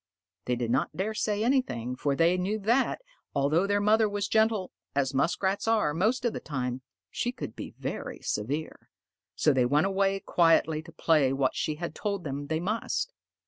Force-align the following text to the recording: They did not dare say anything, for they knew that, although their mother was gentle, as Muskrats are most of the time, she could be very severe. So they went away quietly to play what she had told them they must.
They 0.45 0.55
did 0.55 0.71
not 0.71 0.97
dare 0.97 1.13
say 1.13 1.43
anything, 1.43 1.95
for 1.95 2.15
they 2.15 2.35
knew 2.35 2.57
that, 2.57 3.01
although 3.35 3.67
their 3.67 3.79
mother 3.79 4.09
was 4.09 4.27
gentle, 4.27 4.71
as 4.95 5.13
Muskrats 5.13 5.67
are 5.67 5.93
most 5.93 6.25
of 6.25 6.33
the 6.33 6.39
time, 6.39 6.81
she 7.11 7.31
could 7.31 7.55
be 7.55 7.75
very 7.77 8.19
severe. 8.23 8.89
So 9.35 9.53
they 9.53 9.67
went 9.67 9.85
away 9.85 10.19
quietly 10.19 10.81
to 10.81 10.91
play 10.91 11.33
what 11.33 11.55
she 11.55 11.75
had 11.75 11.93
told 11.93 12.23
them 12.23 12.47
they 12.47 12.59
must. 12.59 13.13